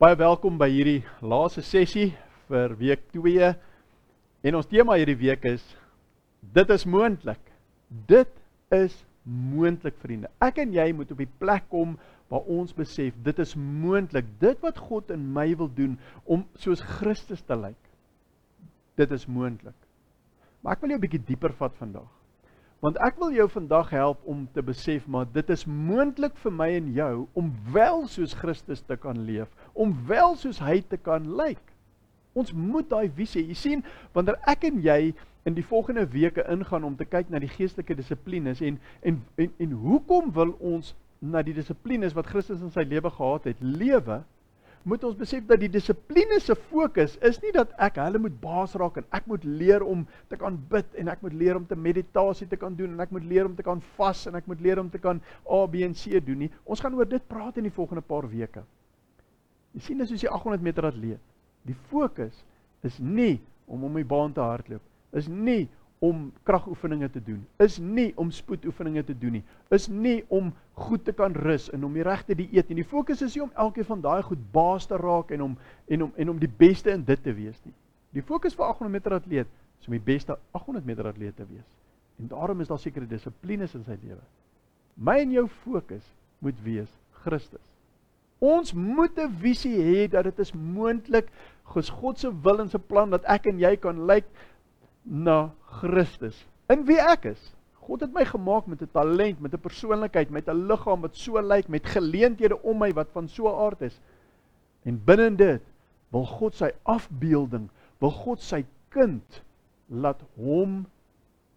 [0.00, 2.06] Baie welkom by hierdie laaste sessie
[2.48, 3.50] vir week 2.
[4.48, 5.60] En ons tema hierdie week is
[6.56, 7.42] dit is moontlik.
[8.08, 8.30] Dit
[8.72, 8.94] is
[9.28, 10.30] moontlik vriende.
[10.40, 11.98] Ek en jy moet op die plek kom
[12.32, 14.24] waar ons besef dit is moontlik.
[14.40, 17.76] Dit wat God in my wil doen om soos Christus te lyk.
[18.96, 19.76] Dit is moontlik.
[20.64, 22.08] Maar ek wil jou 'n bietjie dieper vat vandag.
[22.80, 26.68] Want ek wil jou vandag help om te besef maar dit is moontlik vir my
[26.78, 31.26] en jou om wel soos Christus te kan leef, om wel soos hy te kan
[31.36, 31.60] lyk.
[32.32, 33.84] Ons moet daai visie, jy sien,
[34.16, 35.12] wanneer ek en jy
[35.44, 39.52] in die volgende weke ingaan om te kyk na die geestelike dissiplines en en en,
[39.60, 44.22] en hoekom wil ons na die dissiplines wat Christus in sy lewe gehad het lewe?
[44.82, 48.72] Moet ons besef dat die dissipline se fokus is nie dat ek hulle moet baas
[48.80, 51.76] raak en ek moet leer om te kan bid en ek moet leer om te
[51.76, 54.62] meditasie te kan doen en ek moet leer om te kan vas en ek moet
[54.64, 56.50] leer om te kan A B en C doen nie.
[56.64, 58.64] Ons gaan oor dit praat in die volgende paar weke.
[59.76, 61.20] Jy sien dis soos die 800 meter atleet.
[61.68, 62.40] Die fokus
[62.86, 63.36] is nie
[63.68, 64.82] om om die baan te hardloop.
[65.12, 65.68] Is nie
[66.00, 67.42] om kragoefeninge te doen.
[67.60, 69.42] Is nie om spoedoefeninge te doen nie.
[69.68, 70.48] Is nie om
[70.80, 72.78] goed te kan rus en om die regte dieet nie.
[72.80, 75.58] Die fokus is nie om elkeen van daai goed baas te raak en om
[75.92, 77.76] en om en om die beste in dit te wees nie.
[78.16, 81.68] Die fokus vir 800 meter atleet is om die beste 800 meter atleet te wees.
[82.20, 84.24] En daarom is daar sekere dissiplines in sy lewe.
[84.96, 86.06] My en jou fokus
[86.40, 86.88] moet wees
[87.22, 87.66] Christus.
[88.40, 91.28] Ons moet 'n visie hê dat dit is moontlik,
[91.64, 94.28] God se wil en se plan dat ek en jy kan lyk like,
[95.02, 96.36] na Christus.
[96.70, 97.42] In wie ek is.
[97.80, 101.40] God het my gemaak met 'n talent, met 'n persoonlikheid, met 'n liggaam wat so
[101.40, 104.00] lyk, met geleenthede om my wat van so 'n aard is.
[104.84, 105.62] En binne dit
[106.10, 109.42] wil God sy afbeelding, wil God sy kind
[109.88, 110.86] laat hom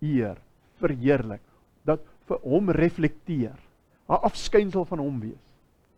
[0.00, 0.36] eer,
[0.80, 1.42] verheerlik,
[1.84, 3.56] dat vir hom reflekteer,
[4.08, 5.44] 'n afskynsel van hom wees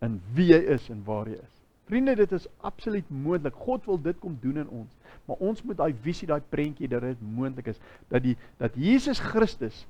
[0.00, 1.57] in wie hy is en waar hy is.
[1.88, 3.54] Vriende, dit is absoluut moontlik.
[3.56, 4.92] God wil dit kom doen in ons.
[5.24, 7.80] Maar ons moet daai visie, daai prentjie dat dit moontlik is
[8.12, 9.86] dat die dat Jesus Christus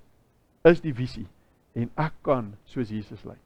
[0.67, 1.27] is die visie
[1.79, 3.43] en ek kan soos Jesus lyk.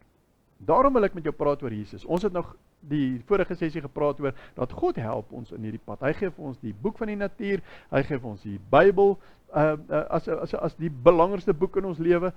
[0.63, 2.05] Daarom wil ek met jou praat oor Jesus.
[2.05, 2.55] Ons het nog
[2.89, 6.03] die vorige sessie gepraat oor dat God help ons in hierdie pad.
[6.05, 9.17] Hy gee vir ons die boek van die natuur, hy gee vir ons die Bybel
[9.17, 12.33] uh, uh as as as die belangrikste boek in ons lewe.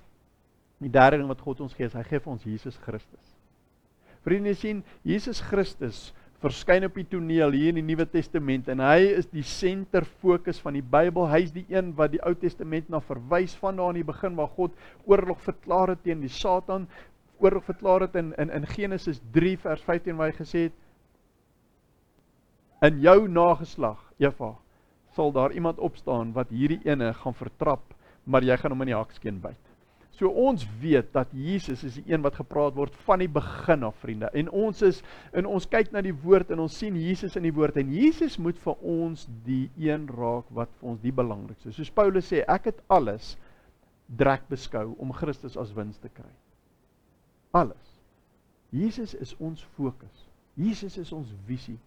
[0.84, 3.35] Die derde ding wat God ons gee, is hy gee vir ons Jesus Christus.
[4.26, 6.10] Vriende sien, Jesus Christus
[6.44, 10.60] verskyn op die toneel hier in die Nuwe Testament en hy is die senter fokus
[10.62, 11.28] van die Bybel.
[11.32, 14.52] Hy's die een wat die Ou Testament na verwys van daar in die begin waar
[14.58, 14.76] God
[15.06, 16.90] oorlog verklaar het teen die Satan,
[17.42, 20.82] oorlog verklaar het in in in Genesis 3 vers 15 waar hy gesê het
[22.86, 24.56] in jou nageslag, Eva,
[25.16, 27.94] sal daar iemand opstaan wat hierdie ene gaan vertrap,
[28.24, 29.65] maar jy gaan hom in die hakskeen byt.
[30.16, 33.98] So ons weet dat Jesus is die een wat gepraat word van die begin af,
[34.00, 34.30] vriende.
[34.32, 35.02] En ons is
[35.36, 38.38] in ons kyk na die woord en ons sien Jesus in die woord en Jesus
[38.40, 41.80] moet vir ons die een raak wat vir ons die belangrikste is.
[41.82, 43.34] Soos Paulus sê, ek het alles
[44.08, 46.32] drek beskou om Christus as wins te kry.
[47.56, 47.92] Alles.
[48.76, 50.24] Jesus is ons fokus.
[50.56, 51.78] Jesus is ons visie.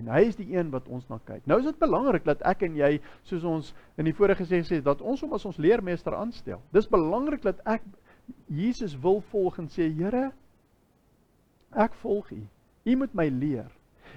[0.00, 1.44] En hy is die een wat ons na kyk.
[1.46, 4.84] Nou is dit belangrik dat ek en jy, soos ons in die vorige gesê het,
[4.84, 6.62] dat ons hom as ons leermeester aanstel.
[6.74, 7.84] Dis belangrik dat ek
[8.50, 10.32] Jesus wil volg en sê, Here,
[11.70, 12.42] ek volg U.
[12.84, 13.70] U moet my leer.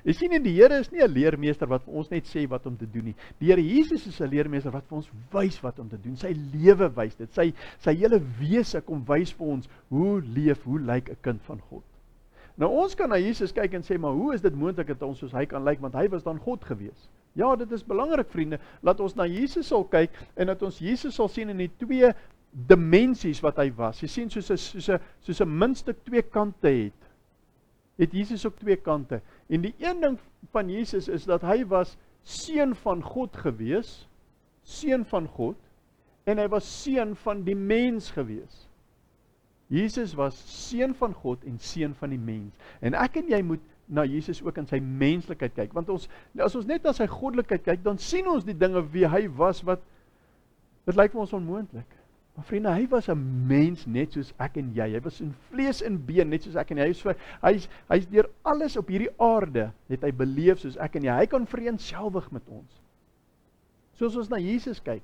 [0.05, 2.65] Jy sien en die Here is nie 'n leermeester wat vir ons net sê wat
[2.65, 3.15] om te doen nie.
[3.39, 6.15] Die Here Jesus is 'n leermeester wat vir ons wys wat om te doen.
[6.15, 7.33] Sy lewe wys dit.
[7.33, 11.59] Sy sy hele wese kom wys vir ons hoe leef, hoe lyk 'n kind van
[11.59, 11.83] God.
[12.57, 15.19] Nou ons kan na Jesus kyk en sê maar hoe is dit moontlik dat ons
[15.21, 17.05] soos hy kan lyk want hy was dan God gewees.
[17.37, 21.13] Ja, dit is belangrik vriende, laat ons na Jesus sal kyk en dat ons Jesus
[21.19, 22.09] sal sien in die twee
[22.65, 24.01] dimensies wat hy was.
[24.01, 27.01] Jy sien soos 'n soos 'n soos 'n muntstuk twee kante het.
[27.97, 29.21] Het Jesus ook twee kante.
[29.49, 30.17] En die een ding
[30.51, 34.07] van Jesus is dat hy was seun van God gewees,
[34.63, 35.57] seun van God
[36.25, 38.67] en hy was seun van die mens gewees.
[39.67, 42.55] Jesus was seun van God en seun van die mens.
[42.79, 46.07] En ek en jy moet na Jesus ook in sy menslikheid kyk, want ons
[46.43, 49.61] as ons net na sy goddelikheid kyk, dan sien ons die dinge wie hy was
[49.67, 49.83] wat
[50.87, 51.95] dit lyk vir ons onmoontlik.
[52.37, 54.93] Maar vriende, hy was 'n mens net soos ek en jy.
[54.93, 56.87] Hy was in vlees en been net soos ek en jy.
[56.87, 57.03] Hy's
[57.41, 61.11] hy's hy's deur alles op hierdie aarde het hy beleef soos ek en jy.
[61.17, 62.83] Hy kan vereenselwig met ons.
[63.93, 65.01] Soos ons na Jesus kyk,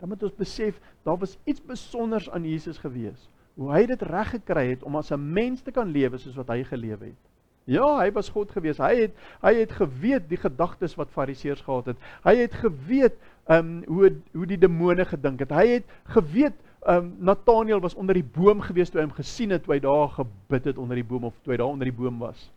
[0.00, 3.28] dan moet ons besef daar was iets spesiaals aan Jesus gewees
[3.60, 6.48] hoe hy dit reg gekry het om as 'n mens te kan lewe soos wat
[6.48, 7.22] hy gelewe het.
[7.68, 8.78] Ja, hy was God gewees.
[8.78, 11.96] Hy het hy het geweet die gedagtes wat fariseërs gehad het.
[12.24, 15.52] Hy het geweet ehm um, hoe hoe die demone gedink het.
[15.52, 19.50] Hy het geweet ehm um, Nathaniel was onder die boom gewees toe hy hom gesien
[19.50, 21.96] het toe hy daar gebid het onder die boom of toe hy daar onder die
[21.96, 22.50] boom was.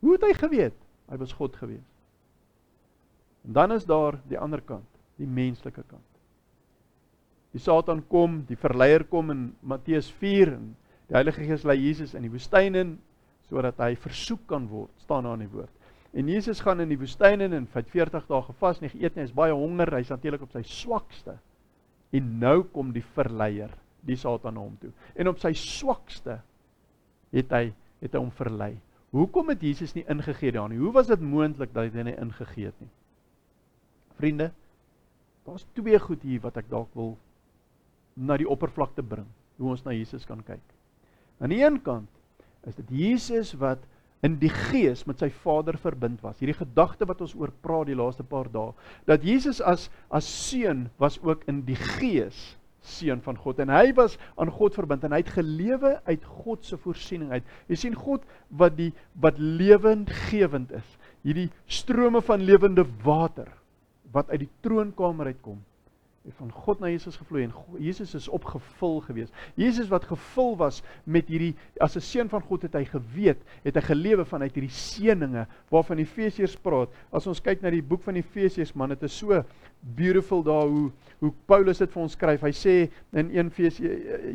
[0.00, 0.78] Hoe het hy geweet?
[1.10, 1.88] Hy was God gewees.
[3.44, 6.09] En dan is daar die ander kant, die menslike kant.
[7.50, 10.68] Die Satan kom, die verleier kom in Matteus 4 en
[11.10, 12.98] die Heilige Gees lei Jesus in die woestyn in
[13.50, 15.72] sodat hy versoek kan word, staan daar in die woord.
[16.14, 19.24] En Jesus gaan in die woestyn in en vir 40 dae gevas, nie geëet nie,
[19.24, 21.34] hy's baie honger, hy's natuurlik op sy swakste.
[22.14, 23.74] En nou kom die verleier,
[24.06, 24.92] die Satan na hom toe.
[25.18, 26.38] En op sy swakste
[27.34, 27.64] het hy
[28.00, 28.72] het hy hom verlei.
[29.12, 30.84] Hoekom het Jesus nie ingegee daarin nie?
[30.84, 32.90] Hoe was dit moontlik dat hy nie ingegee het nie?
[34.20, 34.50] Vriende,
[35.44, 37.16] daar's twee goed hier wat ek dalk wil
[38.20, 39.28] na die oppervlakte bring,
[39.60, 40.62] hoe ons na Jesus kan kyk.
[41.40, 43.82] Aan die een kant is dit Jesus wat
[44.26, 46.36] in die gees met sy Vader verbind was.
[46.40, 48.74] Hierdie gedagte wat ons oor praat die laaste paar dae,
[49.08, 53.90] dat Jesus as as seun was ook in die gees seun van God en hy
[53.96, 57.48] was aan God verbind en hy het gelewe uit God se voorsiening uit.
[57.68, 58.90] Jy sien God wat die
[59.20, 60.94] wat lewendgewend is.
[61.24, 63.48] Hierdie strome van lewende water
[64.12, 65.60] wat uit die troonkamer uitkom
[66.28, 69.30] van God na Jesus gevloei en Jesus is opgevul gewees.
[69.56, 73.74] Jesus wat gevul was met hierdie as 'n seun van God het hy geweet, het
[73.74, 76.90] hy gelewe vanuit hierdie seëninge waarvan Efesiërs praat.
[77.12, 79.44] As ons kyk na die boek van Efesiërs, man, dit is so
[79.80, 82.40] beautiful daar hoe hoe Paulus dit vir ons skryf.
[82.40, 83.50] Hy sê in 1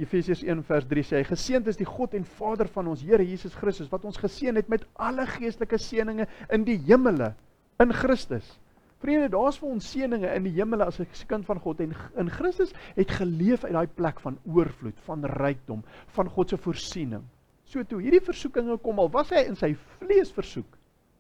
[0.02, 3.26] Efesiërs 1 vers 3 sê hy: "Geseënd is die God en Vader van ons Here
[3.26, 7.34] Jesus Christus wat ons geseën het met alle geestelike seënings in die hemele
[7.80, 8.60] in Christus."
[9.04, 12.30] Vriende, daar's vir ons seëninge in die hemel as 'n kind van God en in
[12.30, 17.24] Christus het geleef uit daai plek van oorvloed, van rykdom, van God se voorsiening.
[17.66, 20.78] So toe hierdie versoekinge kom al was hy in sy vlees versoek,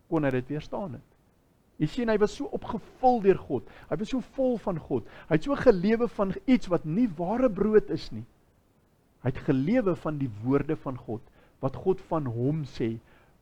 [0.09, 1.15] kon hy dit weerstaan het.
[1.77, 3.67] Jy sien hy was so opgevul deur God.
[3.89, 5.07] Hy was so vol van God.
[5.27, 8.23] Hy het so gelewe van iets wat nie ware brood is nie.
[9.25, 11.21] Hy het gelewe van die woorde van God,
[11.59, 12.93] wat God van hom sê,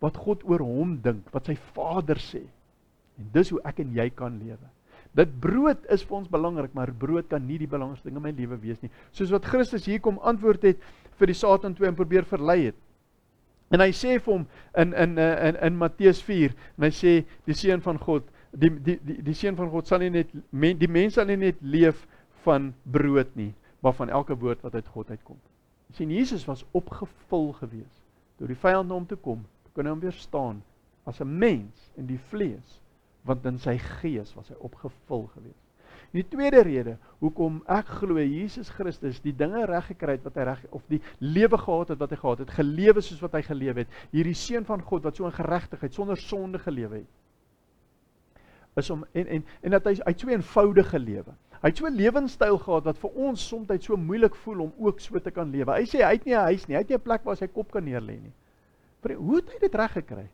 [0.02, 2.42] wat God oor hom dink, wat sy Vader sê.
[3.24, 4.72] En dis hoe ek en jy kan lewe.
[5.14, 8.34] Dit brood is vir ons belangrik, maar brood kan nie die belangrikste ding in my
[8.34, 8.90] lewe wees nie.
[9.14, 10.82] Soos wat Christus hier kom antwoord het
[11.20, 12.80] vir die Satan toe en probeer verlei het.
[13.74, 14.48] En hy sê vir hom
[14.82, 17.14] in in in in Matteus 4, en hy sê
[17.48, 20.78] die seun van God, die die die die seun van God sal nie net men,
[20.82, 22.04] die mense sal nie net leef
[22.46, 25.40] van brood nie, maar van elke woord wat uit God uitkom.
[25.90, 28.02] Jy sien Jesus was opgevul gewees
[28.38, 29.44] deur die vyand na hom toe kom,
[29.74, 30.62] kon hy hom weerstaan
[31.06, 32.80] as 'n mens in die vlees
[33.28, 35.62] want in sy gees was hy opgevul gewees.
[36.14, 40.36] En die tweede rede hoekom ek glo Jesus Christus die dinge reg gekry het wat
[40.38, 43.42] hy reg of die lewe gehad het wat hy gehad het, gelewe soos wat hy
[43.48, 47.10] gelewe het, hierdie seun van God wat so in geregtigheid sonder sonde gelewe het.
[48.78, 51.34] Is om en en en dat hy hy so eenvoudige lewe.
[51.64, 55.00] Hy het so 'n lewenstyl gehad wat vir ons soms so moeilik voel om ook
[55.00, 55.72] so te kan lewe.
[55.72, 57.46] Hy sê hy het nie 'n huis nie, hy het nie 'n plek waar hy
[57.46, 58.34] sy kop kan neerlê nie.
[59.02, 60.30] Maar hoe het hy dit reg gekry?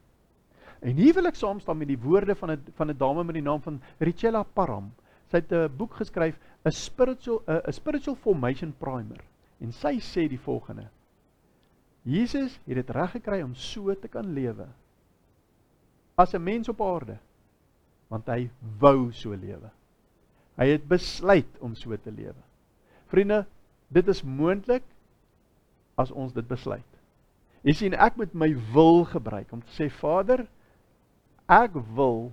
[0.80, 3.44] En hier wil ek saamstaan met die woorde van 'n van 'n dame met die
[3.44, 4.94] naam van Richella Parham.
[5.28, 9.20] Sy het 'n boek geskryf, 'n spiritual 'n spiritual formation primer.
[9.60, 10.88] En sy sê die volgende:
[12.02, 14.68] Jesus het dit reg gekry om so te kan lewe
[16.16, 17.18] as 'n mens op aarde,
[18.08, 18.50] want hy
[18.80, 19.72] wou so lewe.
[20.56, 22.42] Hy het besluit om so te lewe.
[23.08, 23.46] Vriende,
[23.88, 24.84] dit is moontlik
[25.96, 27.00] as ons dit besluit.
[27.62, 30.48] Jy sien, ek moet my wil gebruik om te sê Vader,
[31.50, 32.30] ek wil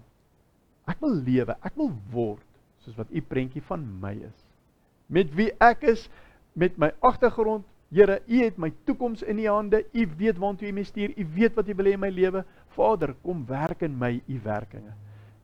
[0.86, 2.44] ek wil lewe, ek wil word
[2.84, 4.44] soos wat u prentjie van my is.
[5.10, 6.04] Met wie ek is,
[6.54, 9.84] met my agtergrond, Here, u het my toekoms in u hande.
[9.92, 11.12] U weet waartoe u my stuur.
[11.16, 12.44] U weet wat u wil hê in my lewe.
[12.74, 14.94] Vader, kom werk in my u werkinge.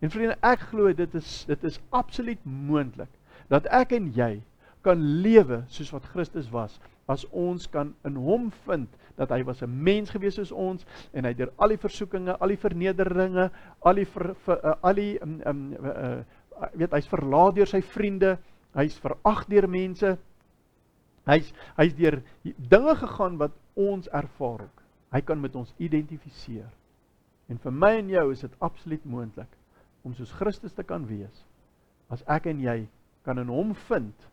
[0.02, 3.10] En vriende, ek glo dit is dit is absoluut moontlik
[3.52, 4.40] dat ek en jy
[4.82, 6.80] kan lewe soos wat Christus was
[7.10, 11.24] as ons kan in hom vind dat hy was 'n mens gewees soos ons en
[11.24, 15.18] hy deur al die versoekinge, al die vernederinge, al die ver, ver, uh, al die
[15.22, 16.22] um, um, uh,
[16.74, 18.38] weet hy's verlaat deur sy vriende,
[18.74, 20.18] hy's verag deur mense.
[21.26, 24.82] Hy's hy's deur dinge gegaan wat ons ervaar ook.
[25.12, 26.70] Hy kan met ons identifiseer.
[27.48, 29.58] En vir my en jou is dit absoluut moontlik
[30.02, 31.44] om soos Christus te kan wees.
[32.10, 32.88] As ek en jy
[33.24, 34.28] kan in hom vind,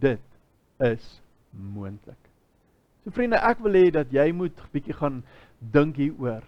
[0.00, 0.38] dit
[0.78, 1.20] is
[1.50, 2.30] moontlik.
[3.04, 5.22] So vriende, ek wil hê dat jy moet bietjie gaan
[5.72, 6.44] dink hieroor.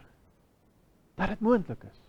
[1.16, 2.00] Dat dit moontlik is.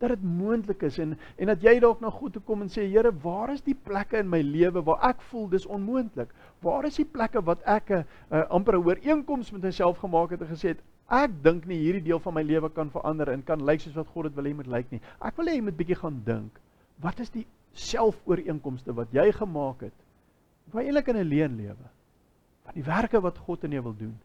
[0.00, 2.86] Dat dit moontlik is en en dat jy dalk na God toe kom en sê
[2.88, 6.32] Here, waar is die plekke in my lewe waar ek voel dis onmoontlik?
[6.64, 10.40] Waar is die plekke wat ek 'n uh, amper 'n ooreenkoms met myself gemaak het
[10.40, 13.64] en gesê het ek dink nie hierdie deel van my lewe kan verander en kan
[13.64, 15.00] lyk soos wat God dit wil hê moet lyk nie.
[15.20, 16.60] Ek wil hê jy moet bietjie gaan dink.
[17.00, 19.99] Wat is die selfooreenkomste wat jy gemaak het?
[20.70, 21.88] Waar eintlik in 'n leuen lewe?
[22.70, 24.18] van die werke wat God in jou wil doen.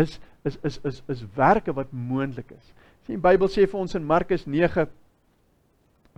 [0.00, 0.18] is
[0.48, 2.72] is is is is werke wat moontlik is.
[3.04, 4.86] Sien die Bybel sê vir ons in Markus 9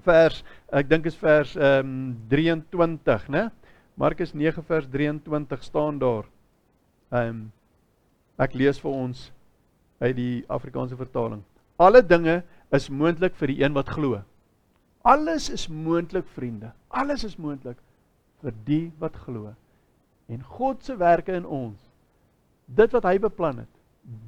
[0.06, 3.50] vers ek dink is vers ehm um, 23, né?
[3.98, 6.28] Markus 9 vers 23 staan daar.
[7.10, 7.40] Ehm um,
[8.38, 9.32] ek lees vir ons
[9.98, 11.42] uit die Afrikaanse vertaling.
[11.76, 14.22] Alle dinge is moontlik vir die een wat glo.
[15.02, 16.70] Alles is moontlik, vriende.
[16.88, 17.78] Alles is moontlik
[18.42, 19.54] vir die wat glo.
[20.26, 21.78] En God se werke in ons,
[22.64, 23.74] dit wat hy beplan het,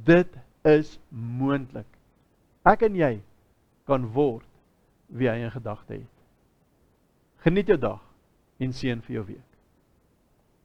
[0.04, 0.36] dit
[0.68, 1.88] is moontlik.
[2.66, 3.14] Ek en jy
[3.86, 4.48] kan word
[5.06, 6.14] wie hy in gedagte het.
[7.46, 8.02] Geniet jou dag
[8.58, 9.45] en seën vir jou week.